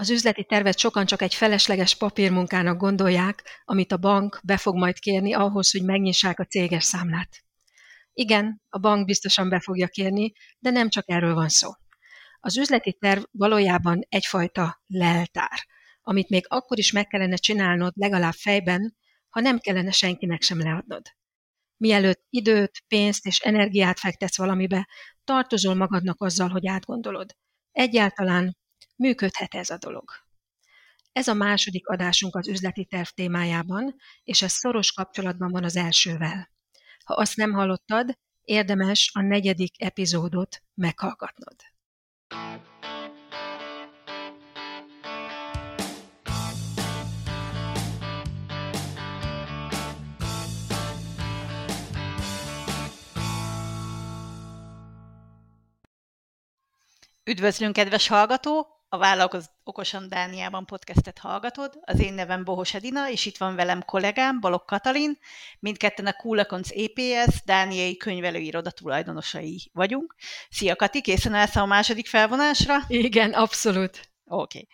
[0.00, 4.98] Az üzleti tervet sokan csak egy felesleges papírmunkának gondolják, amit a bank be fog majd
[4.98, 7.44] kérni ahhoz, hogy megnyissák a céges számlát.
[8.12, 11.70] Igen, a bank biztosan be fogja kérni, de nem csak erről van szó.
[12.40, 15.66] Az üzleti terv valójában egyfajta leltár,
[16.02, 18.96] amit még akkor is meg kellene csinálnod legalább fejben,
[19.28, 21.02] ha nem kellene senkinek sem leadnod.
[21.76, 24.88] Mielőtt időt, pénzt és energiát fektetsz valamibe,
[25.24, 27.36] tartozol magadnak azzal, hogy átgondolod.
[27.72, 28.58] Egyáltalán
[29.00, 30.10] működhet ez a dolog.
[31.12, 33.94] Ez a második adásunk az üzleti terv témájában,
[34.24, 36.50] és ez szoros kapcsolatban van az elsővel.
[37.04, 41.56] Ha azt nem hallottad, érdemes a negyedik epizódot meghallgatnod.
[57.24, 58.79] Üdvözlünk, kedves hallgató!
[58.92, 61.78] A Vállalkoz Okosan Dániában podcastet hallgatod.
[61.82, 65.18] Az én nevem Bohos Edina, és itt van velem kollégám, Balok Katalin.
[65.58, 70.14] Mindketten a Coolaconc EPS Dániai könyvelőiroda tulajdonosai vagyunk.
[70.48, 72.76] Szia Kati, készen állsz a második felvonásra?
[72.88, 74.10] Igen, abszolút.
[74.24, 74.58] Oké.
[74.58, 74.68] Okay.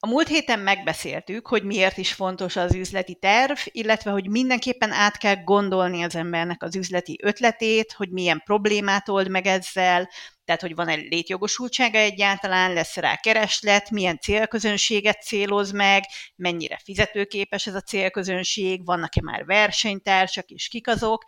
[0.00, 5.16] A múlt héten megbeszéltük, hogy miért is fontos az üzleti terv, illetve hogy mindenképpen át
[5.16, 10.08] kell gondolni az embernek az üzleti ötletét, hogy milyen problémát old meg ezzel,
[10.44, 16.04] tehát hogy van-e létjogosultsága egyáltalán, lesz rá kereslet, milyen célközönséget céloz meg,
[16.36, 21.24] mennyire fizetőképes ez a célközönség, vannak-e már versenytársak és kik azok,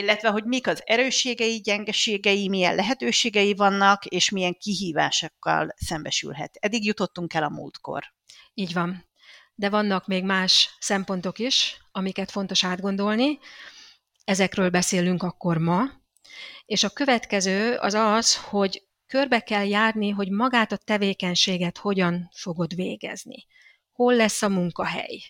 [0.00, 6.56] illetve hogy mik az erősségei, gyengeségei, milyen lehetőségei vannak, és milyen kihívásokkal szembesülhet.
[6.60, 8.04] Eddig jutottunk el a múltkor.
[8.54, 9.08] Így van.
[9.54, 13.38] De vannak még más szempontok is, amiket fontos átgondolni.
[14.24, 15.84] Ezekről beszélünk akkor ma.
[16.66, 22.74] És a következő az az, hogy körbe kell járni, hogy magát a tevékenységet hogyan fogod
[22.74, 23.46] végezni.
[23.92, 25.20] Hol lesz a munkahely?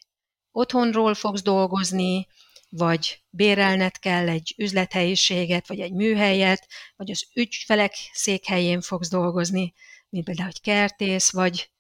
[0.53, 2.27] Otthonról fogsz dolgozni,
[2.69, 9.75] vagy bérelned kell egy üzlethelyiséget, vagy egy műhelyet, vagy az ügyfelek székhelyén fogsz dolgozni,
[10.09, 11.71] mint például, hogy kertész, vagy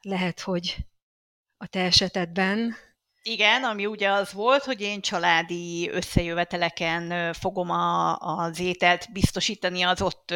[0.00, 0.76] lehet, hogy
[1.56, 2.76] a te esetedben
[3.28, 10.02] igen, ami ugye az volt, hogy én családi összejöveteleken fogom a, az ételt biztosítani az
[10.02, 10.34] ott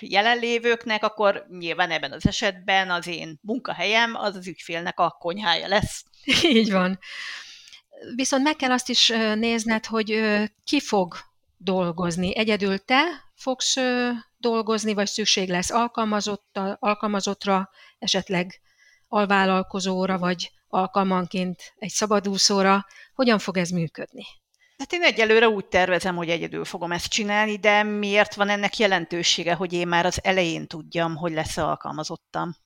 [0.00, 6.04] jelenlévőknek, akkor nyilván ebben az esetben az én munkahelyem az az ügyfélnek a konyhája lesz.
[6.56, 6.98] Így van.
[8.14, 10.20] Viszont meg kell azt is nézned, hogy
[10.64, 11.16] ki fog
[11.56, 12.36] dolgozni.
[12.36, 13.02] Egyedül te
[13.34, 13.76] fogsz
[14.38, 15.70] dolgozni, vagy szükség lesz
[16.78, 18.60] alkalmazottra, esetleg
[19.08, 22.86] alvállalkozóra, vagy alkalmanként egy szabadúszóra.
[23.14, 24.24] Hogyan fog ez működni?
[24.78, 29.54] Hát én egyelőre úgy tervezem, hogy egyedül fogom ezt csinálni, de miért van ennek jelentősége,
[29.54, 32.56] hogy én már az elején tudjam, hogy lesz alkalmazottam?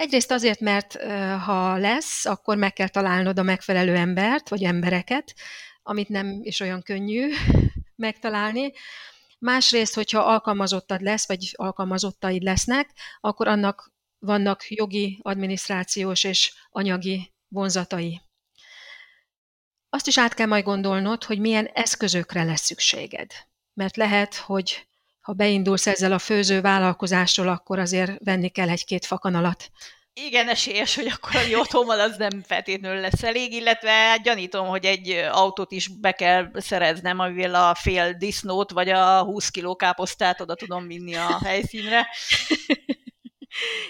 [0.00, 1.02] Egyrészt azért, mert
[1.44, 5.34] ha lesz, akkor meg kell találnod a megfelelő embert, vagy embereket,
[5.82, 7.30] amit nem is olyan könnyű
[8.06, 8.72] megtalálni.
[9.38, 12.90] Másrészt, hogyha alkalmazottad lesz, vagy alkalmazottaid lesznek,
[13.20, 18.20] akkor annak vannak jogi, adminisztrációs és anyagi vonzatai.
[19.88, 23.32] Azt is át kell majd gondolnod, hogy milyen eszközökre lesz szükséged.
[23.74, 24.89] Mert lehet, hogy
[25.20, 29.70] ha beindulsz ezzel a főző vállalkozásról, akkor azért venni kell egy-két fakanalat.
[30.12, 35.10] Igen, esélyes, hogy akkor otthon van, az nem feltétlenül lesz elég, illetve gyanítom, hogy egy
[35.30, 40.54] autót is be kell szereznem, amivel a fél disznót, vagy a 20 kiló káposztát oda
[40.54, 42.06] tudom vinni a helyszínre.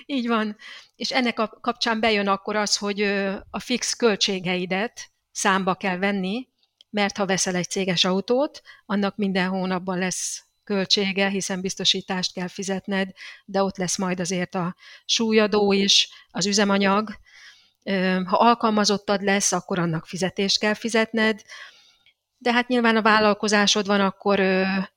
[0.06, 0.56] Így van.
[0.96, 3.02] És ennek a kapcsán bejön akkor az, hogy
[3.50, 6.48] a fix költségeidet számba kell venni,
[6.90, 13.10] mert ha veszel egy céges autót, annak minden hónapban lesz költsége, hiszen biztosítást kell fizetned,
[13.44, 17.10] de ott lesz majd azért a súlyadó is, az üzemanyag.
[18.24, 21.42] Ha alkalmazottad lesz, akkor annak fizetést kell fizetned,
[22.38, 24.40] de hát nyilván a vállalkozásod van, akkor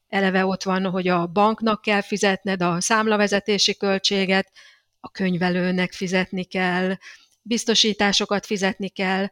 [0.08, 4.52] eleve ott van, hogy a banknak kell fizetned a számlavezetési költséget,
[5.00, 6.98] a könyvelőnek fizetni kell,
[7.42, 9.28] biztosításokat fizetni kell,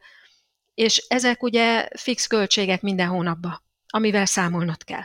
[0.74, 5.04] és ezek ugye fix költségek minden hónapban, amivel számolnod kell.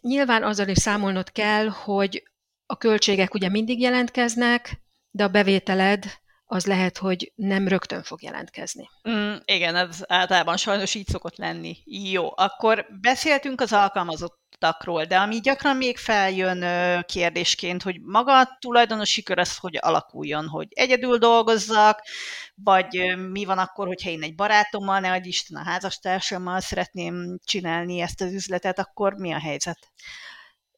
[0.00, 2.22] Nyilván azzal is számolnod kell, hogy
[2.66, 4.80] a költségek ugye mindig jelentkeznek,
[5.10, 6.04] de a bevételed
[6.44, 8.88] az lehet, hogy nem rögtön fog jelentkezni.
[9.08, 11.76] Mm, igen, ez általában sajnos így szokott lenni.
[11.84, 13.72] Jó, akkor beszéltünk az
[14.58, 16.64] alkalmazottakról, de ami gyakran még feljön
[17.04, 22.02] kérdésként, hogy maga a tulajdonosi kör az hogy alakuljon, hogy egyedül dolgozzak,
[22.54, 28.20] vagy mi van akkor, hogyha én egy barátommal, ne Isten a házastársammal szeretném csinálni ezt
[28.20, 29.78] az üzletet, akkor mi a helyzet?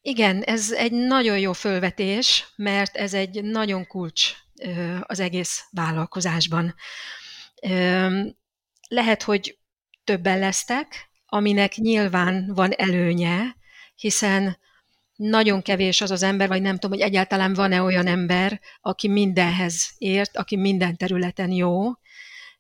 [0.03, 4.33] Igen, ez egy nagyon jó fölvetés, mert ez egy nagyon kulcs
[5.01, 6.75] az egész vállalkozásban.
[8.89, 9.59] Lehet, hogy
[10.05, 13.59] többen lesztek, aminek nyilván van előnye,
[14.01, 14.59] hiszen
[15.17, 19.91] nagyon kevés az az ember, vagy nem tudom, hogy egyáltalán van-e olyan ember, aki mindenhez
[19.99, 21.93] ért, aki minden területen jó,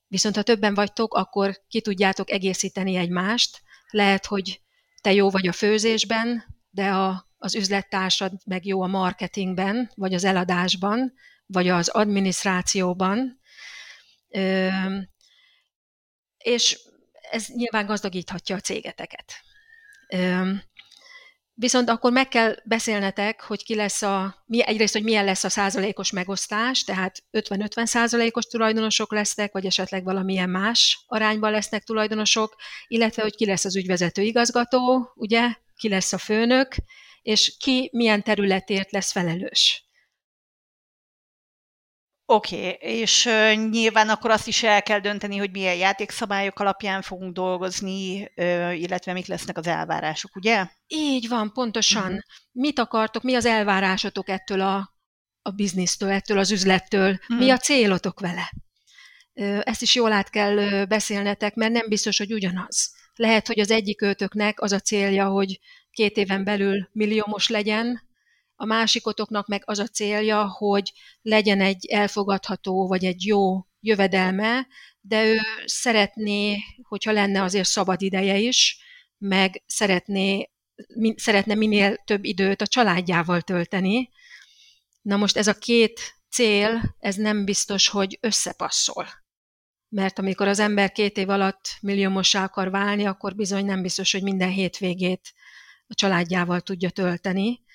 [0.06, 3.62] viszont ha többen vagytok, akkor ki tudjátok egészíteni egymást.
[3.90, 4.60] Lehet, hogy
[5.00, 10.25] te jó vagy a főzésben, de a, az üzlettársad meg jó a marketingben, vagy az
[10.25, 11.12] eladásban,
[11.46, 13.40] vagy az adminisztrációban.
[14.28, 14.69] Ö,
[16.38, 16.78] és
[17.31, 19.32] ez nyilván gazdagíthatja a cégeteket.
[20.08, 20.50] Ö,
[21.60, 25.48] Viszont akkor meg kell beszélnetek, hogy ki lesz a, mi, egyrészt, hogy milyen lesz a
[25.48, 32.56] százalékos megosztás, tehát 50-50 százalékos tulajdonosok lesznek, vagy esetleg valamilyen más arányban lesznek tulajdonosok,
[32.88, 36.74] illetve, hogy ki lesz az ügyvezető igazgató, ugye, ki lesz a főnök,
[37.22, 39.89] és ki milyen területért lesz felelős.
[42.32, 47.03] Oké, okay, és uh, nyilván akkor azt is el kell dönteni, hogy milyen játékszabályok alapján
[47.03, 50.67] fogunk dolgozni, uh, illetve mik lesznek az elvárások, ugye?
[50.87, 52.03] Így van, pontosan.
[52.03, 52.21] Uh-huh.
[52.53, 54.94] Mit akartok, mi az elvárásotok ettől a,
[55.43, 57.38] a biznisztől, ettől az üzlettől, uh-huh.
[57.38, 58.53] mi a célotok vele?
[59.35, 62.94] Uh, ezt is jól át kell beszélnetek, mert nem biztos, hogy ugyanaz.
[63.15, 65.61] Lehet, hogy az egyik őtöknek az a célja, hogy
[65.91, 68.09] két éven belül milliómos legyen,
[68.60, 70.92] a másikotoknak meg az a célja, hogy
[71.22, 74.66] legyen egy elfogadható vagy egy jó jövedelme,
[75.00, 78.78] de ő szeretné, hogyha lenne azért szabad ideje is,
[79.18, 80.50] meg szeretné,
[80.94, 84.10] min, szeretne minél több időt a családjával tölteni.
[85.02, 89.06] Na most ez a két cél, ez nem biztos, hogy összepasszol.
[89.88, 94.22] Mert amikor az ember két év alatt milliómossá akar válni, akkor bizony nem biztos, hogy
[94.22, 95.32] minden hétvégét
[95.86, 97.68] a családjával tudja tölteni.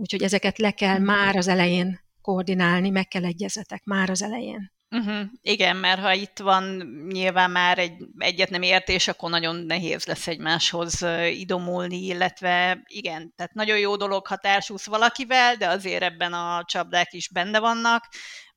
[0.00, 1.04] Úgyhogy ezeket le kell mhm.
[1.04, 4.72] már az elején koordinálni, meg kell egyezetek már az elején.
[4.96, 5.20] Uh-huh.
[5.42, 6.64] Igen, mert ha itt van
[7.12, 13.52] nyilván már egy egyet nem értés, akkor nagyon nehéz lesz egymáshoz idomulni, illetve igen, tehát
[13.52, 18.08] nagyon jó dolog, ha társulsz valakivel, de azért ebben a csapdák is benne vannak,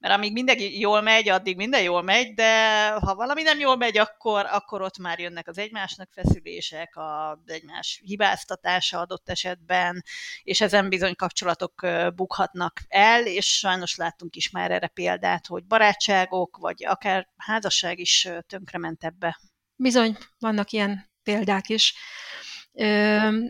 [0.04, 3.98] mert amíg mindenki jól megy, addig minden jól megy, de ha valami nem jól megy,
[3.98, 10.04] akkor, akkor ott már jönnek az egymásnak feszülések, az egymás hibáztatása adott esetben,
[10.44, 16.58] és ezen bizony kapcsolatok bukhatnak el, és sajnos láttunk is már erre példát, hogy barátságok,
[16.58, 19.40] vagy akár házasság is tönkrement ebbe.
[19.76, 21.94] Bizony, vannak ilyen példák is.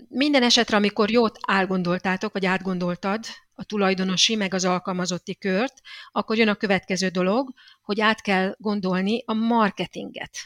[0.07, 5.81] Minden esetre, amikor jót elgondoltátok, vagy átgondoltad a tulajdonosi, meg az alkalmazotti kört,
[6.11, 10.37] akkor jön a következő dolog, hogy át kell gondolni a marketinget.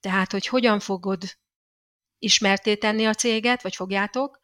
[0.00, 1.22] Tehát, hogy hogyan fogod
[2.18, 4.40] ismerté tenni a céget, vagy fogjátok,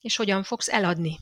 [0.00, 1.18] és hogyan fogsz eladni.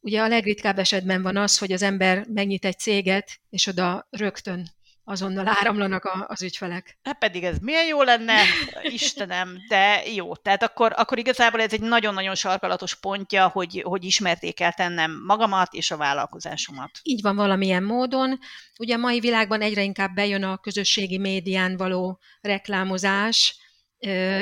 [0.00, 4.70] Ugye a legritkább esetben van az, hogy az ember megnyit egy céget, és oda rögtön
[5.08, 6.98] azonnal áramlanak a, az ügyfelek.
[7.02, 8.42] Hát pedig ez milyen jó lenne,
[8.82, 10.36] Istenem, de jó.
[10.36, 15.72] Tehát akkor, akkor igazából ez egy nagyon-nagyon sarkalatos pontja, hogy, hogy ismerté kell tennem magamat
[15.72, 16.90] és a vállalkozásomat.
[17.02, 18.38] Így van valamilyen módon.
[18.78, 23.56] Ugye a mai világban egyre inkább bejön a közösségi médián való reklámozás.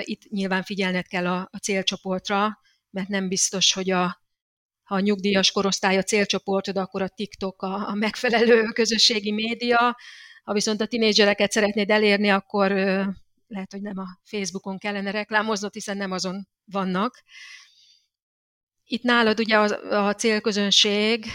[0.01, 2.61] Itt nyilván figyelned kell a, a célcsoportra,
[2.91, 4.23] mert nem biztos, hogy a,
[4.83, 9.97] ha a nyugdíjas korosztály a célcsoportod, akkor a TikTok a, a megfelelő közösségi média,
[10.47, 12.71] ha viszont a tinédzsereket szeretnéd elérni, akkor
[13.49, 17.23] lehet, hogy nem a Facebookon kellene reklámoznod, hiszen nem azon vannak.
[18.85, 21.27] Itt nálad ugye a, a célközönség,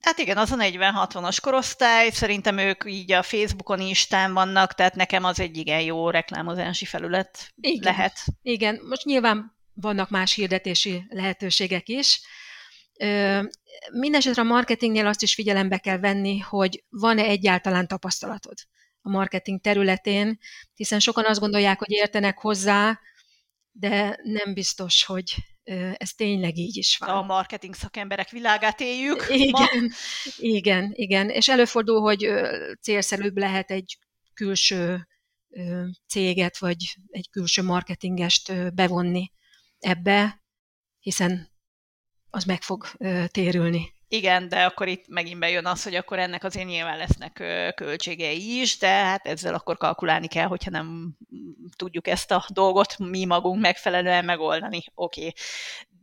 [0.00, 5.24] Hát igen, az a 40-60-as korosztály, szerintem ők így a Facebookon, Instán vannak, tehát nekem
[5.24, 8.24] az egy igen jó reklámozási felület igen, lehet.
[8.42, 12.20] Igen, most nyilván vannak más hirdetési lehetőségek is,
[13.92, 18.56] Mindenesetre a marketingnél azt is figyelembe kell venni, hogy van-e egyáltalán tapasztalatod
[19.00, 20.38] a marketing területén,
[20.74, 23.00] hiszen sokan azt gondolják, hogy értenek hozzá,
[23.72, 25.34] de nem biztos, hogy
[25.94, 27.08] ez tényleg így is van.
[27.08, 29.26] A marketing szakemberek világát éljük.
[29.28, 29.66] Igen, ma.
[30.36, 31.28] igen, igen.
[31.28, 32.30] És előfordul, hogy
[32.80, 33.98] célszerűbb lehet egy
[34.34, 35.08] külső
[36.06, 39.32] céget, vagy egy külső marketingest bevonni
[39.78, 40.42] ebbe,
[40.98, 41.50] hiszen
[42.30, 42.86] az meg fog
[43.26, 43.96] térülni.
[44.10, 47.32] Igen, de akkor itt megint bejön az, hogy akkor ennek azért nyilván lesznek
[47.74, 51.16] költségei is, de hát ezzel akkor kalkulálni kell, hogyha nem
[51.76, 54.82] tudjuk ezt a dolgot mi magunk megfelelően megoldani.
[54.94, 55.20] Oké.
[55.20, 55.34] Okay.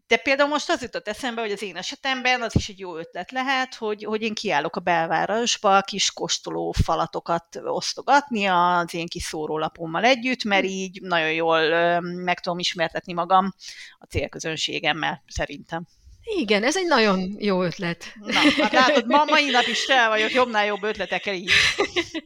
[0.08, 3.32] De például most az jutott eszembe, hogy az én esetemben az is egy jó ötlet
[3.32, 10.03] lehet, hogy, hogy én kiállok a belvárosba kis kóstoló falatokat osztogatni az én kis szórólapommal
[10.03, 13.53] együtt, mert így nagyon jól meg tudom ismertetni magam
[13.98, 15.88] a célközönségemmel, szerintem.
[16.25, 18.13] Igen, ez egy nagyon jó ötlet.
[18.20, 21.51] Na, hát látod, ma, mai nap is fel vagyok jobbnál jobb ötletekkel így.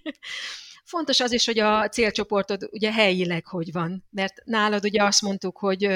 [0.84, 5.58] Fontos az is, hogy a célcsoportod ugye helyileg hogy van, mert nálad ugye azt mondtuk,
[5.58, 5.88] hogy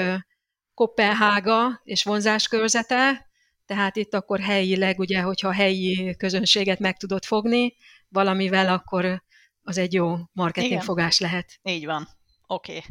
[0.74, 3.28] Kopenhága és vonzáskörzete,
[3.66, 7.76] tehát itt akkor helyileg, ugye, hogyha helyi közönséget meg tudod fogni
[8.08, 9.22] valamivel, akkor
[9.62, 11.58] az egy jó marketingfogás lehet.
[11.62, 12.08] Így van.
[12.46, 12.76] Oké.
[12.76, 12.84] Okay.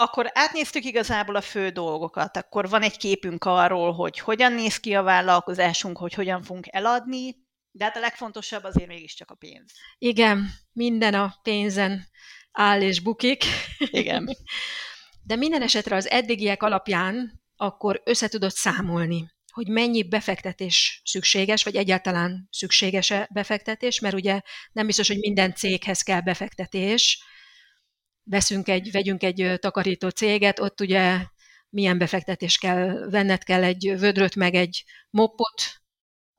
[0.00, 4.94] Akkor átnéztük igazából a fő dolgokat, akkor van egy képünk arról, hogy hogyan néz ki
[4.94, 7.36] a vállalkozásunk, hogy hogyan fogunk eladni,
[7.70, 9.72] de hát a legfontosabb azért mégiscsak a pénz.
[9.98, 12.06] Igen, minden a pénzen
[12.52, 13.44] áll és bukik.
[13.78, 14.36] Igen.
[15.26, 22.48] De minden esetre az eddigiek alapján akkor összetudod számolni, hogy mennyi befektetés szükséges, vagy egyáltalán
[22.50, 24.40] szükséges-e befektetés, mert ugye
[24.72, 27.24] nem biztos, hogy minden céghez kell befektetés.
[28.30, 31.18] Veszünk egy, vegyünk egy takarító céget, ott ugye
[31.68, 35.82] milyen befektetés kell, venned kell egy vödröt, meg egy moppot,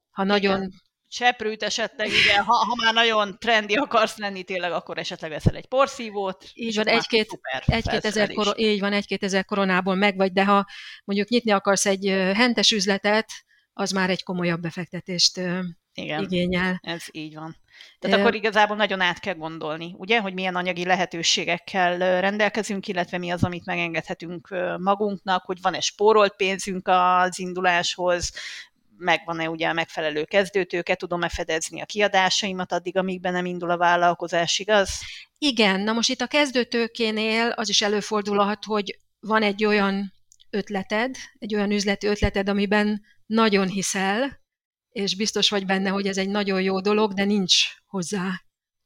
[0.09, 0.81] ha nagyon Igen
[1.11, 5.67] seprűt esetleg, igen, ha, ha már nagyon trendi akarsz lenni tényleg, akkor esetleg veszel egy
[5.67, 6.45] porszívót.
[6.53, 10.65] Így van, egy-két, egy-két ezer, kor, így van, egy-két ezer koronából megvagy, de ha
[11.03, 13.31] mondjuk nyitni akarsz egy hentes üzletet,
[13.73, 15.37] az már egy komolyabb befektetést
[15.93, 16.79] igen, igényel.
[16.81, 17.55] ez így van.
[17.99, 18.19] Tehát e...
[18.19, 23.43] akkor igazából nagyon át kell gondolni, ugye, hogy milyen anyagi lehetőségekkel rendelkezünk, illetve mi az,
[23.43, 24.47] amit megengedhetünk
[24.77, 28.31] magunknak, hogy van-e spórolt pénzünk az induláshoz,
[28.97, 33.77] megvan-e ugye a megfelelő kezdőtőke, tudom-e fedezni a kiadásaimat addig, amíg be nem indul a
[33.77, 34.89] vállalkozás, igaz?
[35.37, 40.13] Igen, na most itt a kezdőtőkénél az is előfordulhat, hogy van egy olyan
[40.49, 44.40] ötleted, egy olyan üzleti ötleted, amiben nagyon hiszel,
[44.91, 47.55] és biztos vagy benne, hogy ez egy nagyon jó dolog, de nincs
[47.85, 48.41] hozzá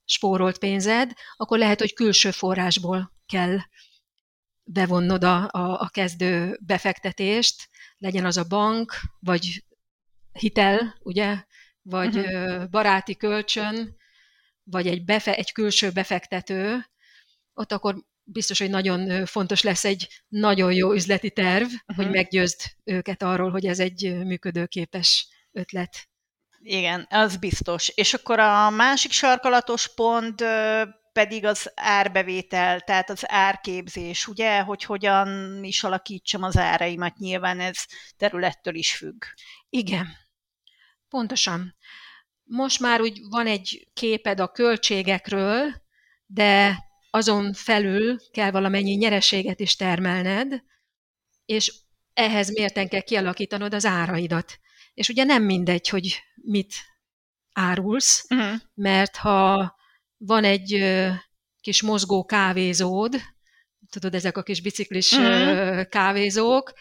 [0.05, 3.57] spórolt pénzed, akkor lehet, hogy külső forrásból kell
[4.63, 9.63] bevonnod a, a, a kezdő befektetést, legyen az a bank, vagy
[10.31, 11.43] hitel, ugye,
[11.81, 12.69] vagy uh-huh.
[12.69, 13.95] baráti kölcsön,
[14.63, 16.85] vagy egy, befe, egy külső befektető,
[17.53, 21.95] ott akkor biztos, hogy nagyon fontos lesz egy nagyon jó üzleti terv, uh-huh.
[21.95, 26.07] hogy meggyőzd őket arról, hogy ez egy működőképes ötlet.
[26.59, 27.87] Igen, az biztos.
[27.87, 30.43] És akkor a másik sarkalatos pont
[31.13, 37.85] pedig az árbevétel, tehát az árképzés, ugye, hogy hogyan is alakítsam az áraimat, nyilván ez
[38.17, 39.23] területtől is függ.
[39.69, 40.07] Igen,
[41.15, 41.75] Pontosan.
[42.43, 45.73] Most már úgy van egy képed a költségekről,
[46.25, 46.77] de
[47.09, 50.63] azon felül kell valamennyi nyereséget is termelned,
[51.45, 51.73] és
[52.13, 54.59] ehhez mérten kell kialakítanod az áraidat.
[54.95, 56.73] És ugye nem mindegy, hogy mit
[57.53, 58.59] árulsz, uh-huh.
[58.73, 59.75] mert ha
[60.17, 60.93] van egy
[61.61, 63.21] kis mozgó kávézód,
[63.89, 65.87] tudod, ezek a kis biciklis uh-huh.
[65.89, 66.73] kávézók,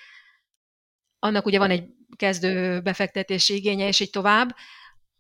[1.19, 1.85] annak ugye van egy
[2.17, 4.57] kezdő befektetési igénye, és így tovább,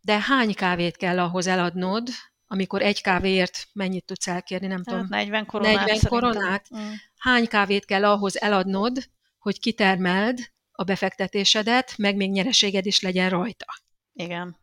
[0.01, 2.09] de hány kávét kell ahhoz eladnod,
[2.47, 5.07] amikor egy kávéért mennyit tudsz elkérni, nem hát tudom.
[5.09, 5.87] 40 koronát.
[5.87, 6.67] 40 koronát.
[6.77, 6.93] Mm.
[7.17, 10.39] Hány kávét kell ahhoz eladnod, hogy kitermeld
[10.77, 13.67] a befektetésedet, meg még nyereséged is legyen rajta.
[14.13, 14.57] Igen.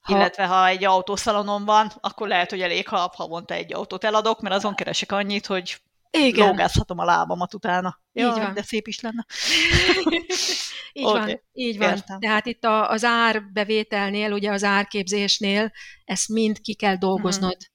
[0.00, 0.16] Ha...
[0.16, 4.54] Illetve ha egy autószalonon van, akkor lehet, hogy elég, ha havonta egy autót eladok, mert
[4.54, 6.46] azon keresek annyit, hogy igen.
[6.46, 8.00] lógázhatom a lábamat utána.
[8.12, 8.54] Így Jaj, van.
[8.54, 9.26] de szép is lenne.
[10.92, 11.20] így okay.
[11.20, 11.88] van, így van.
[11.88, 12.20] Értem.
[12.20, 15.72] Tehát itt a, az árbevételnél, ugye az árképzésnél
[16.04, 17.66] ezt mind ki kell dolgoznod uh-huh.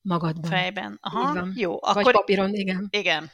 [0.00, 0.50] magadban.
[0.50, 0.98] Fejben.
[1.00, 1.74] Aha, jó.
[1.80, 2.88] Akkor, Vagy papíron, igen.
[2.90, 3.30] Igen.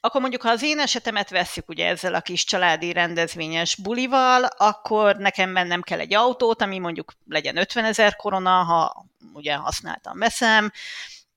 [0.00, 5.16] Akkor mondjuk, ha az én esetemet vesszük ugye ezzel a kis családi rendezvényes bulival, akkor
[5.16, 10.72] nekem bennem kell egy autót, ami mondjuk legyen 50 ezer korona, ha ugye használtam veszem,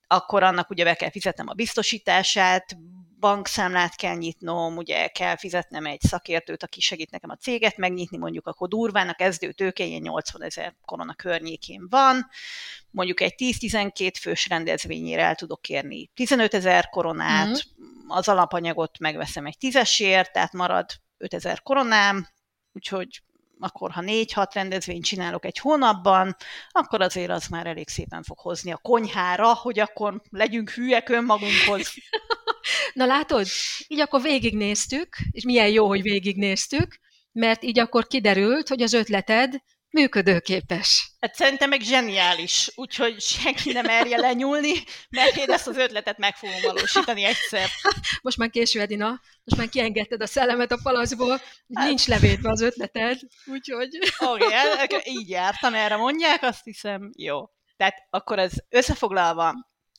[0.08, 2.78] akkor annak ugye be kell fizetnem a biztosítását,
[3.20, 8.48] bankszámlát kell nyitnom, ugye kell fizetnem egy szakértőt, aki segít nekem a céget megnyitni, mondjuk
[8.48, 12.28] akkor durván a kezdő tőke 80 ezer korona környékén van,
[12.92, 18.08] mondjuk egy 10-12 fős rendezvényére el tudok kérni 15 ezer koronát, mm.
[18.08, 20.86] az alapanyagot megveszem egy tízesért, tehát marad
[21.18, 22.28] 5 ezer koronám,
[22.74, 23.22] úgyhogy
[23.60, 26.36] akkor ha négy-hat rendezvényt csinálok egy hónapban,
[26.70, 31.94] akkor azért az már elég szépen fog hozni a konyhára, hogy akkor legyünk hülyek önmagunkhoz.
[32.94, 33.48] Na látod,
[33.88, 37.00] így akkor végignéztük, és milyen jó, hogy végignéztük,
[37.32, 39.54] mert így akkor kiderült, hogy az ötleted
[39.96, 41.12] működőképes.
[41.20, 44.74] Hát szerintem meg zseniális, úgyhogy senki nem merje lenyúlni,
[45.10, 47.70] mert én ezt az ötletet meg fogom valósítani egyszer.
[48.22, 51.42] Most már késő, Edina, most már kiengedted a szellemet a palaszból,
[51.74, 51.88] hát.
[51.88, 53.98] nincs levédve az ötleted, úgyhogy...
[54.18, 54.46] Oké,
[54.84, 57.46] okay, így jártam, erre mondják, azt hiszem, jó.
[57.78, 59.54] Tehát akkor ez összefoglalva,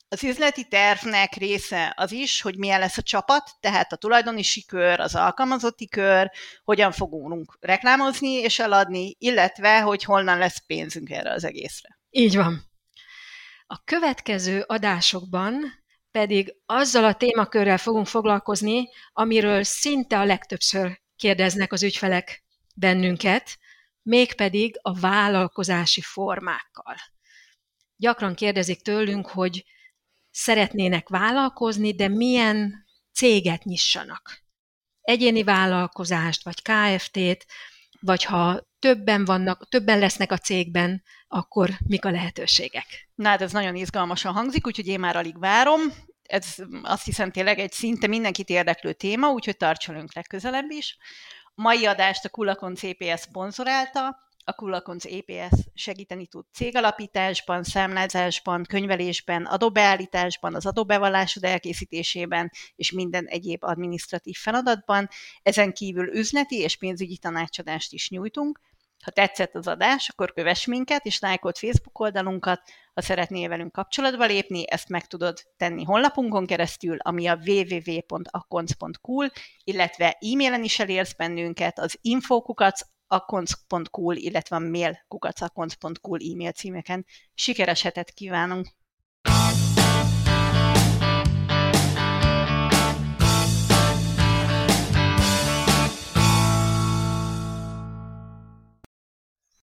[0.09, 4.99] Az üzleti tervnek része az is, hogy milyen lesz a csapat, tehát a tulajdonisi kör,
[4.99, 6.31] az alkalmazotti kör,
[6.63, 11.99] hogyan fogunk reklámozni és eladni, illetve hogy honnan lesz pénzünk erre az egészre.
[12.09, 12.63] Így van.
[13.67, 15.53] A következő adásokban
[16.11, 22.43] pedig azzal a témakörrel fogunk foglalkozni, amiről szinte a legtöbbször kérdeznek az ügyfelek
[22.75, 23.57] bennünket,
[24.01, 26.95] mégpedig a vállalkozási formákkal.
[27.95, 29.65] Gyakran kérdezik tőlünk, hogy
[30.37, 34.43] szeretnének vállalkozni, de milyen céget nyissanak.
[35.01, 37.45] Egyéni vállalkozást, vagy KFT-t,
[37.99, 43.09] vagy ha többen vannak, többen lesznek a cégben, akkor mik a lehetőségek?
[43.15, 45.81] Na hát ez nagyon izgalmasan hangzik, úgyhogy én már alig várom.
[46.23, 50.97] Ez azt hiszem tényleg egy szinte mindenkit érdeklő téma, úgyhogy tartsolunk legközelebb is.
[51.55, 60.55] Mai adást a Kulakon CPS szponzorálta, a Kullakonc EPS segíteni tud cégalapításban, számlázásban, könyvelésben, adóbeállításban,
[60.55, 65.07] az adóbevallásod elkészítésében és minden egyéb administratív feladatban.
[65.41, 68.59] Ezen kívül üzleti és pénzügyi tanácsadást is nyújtunk.
[69.03, 72.61] Ha tetszett az adás, akkor kövess minket, és lájkolt Facebook oldalunkat.
[72.93, 79.31] Ha szeretnél velünk kapcsolatba lépni, ezt meg tudod tenni honlapunkon keresztül, ami a www.akkonc.cool,
[79.63, 81.99] illetve e-mailen is elérsz bennünket az
[83.07, 87.05] infokukat akkonc.cool, illetve a mail kukacakonc.cool e-mail címeken.
[87.33, 88.67] Sikeres hetet kívánunk!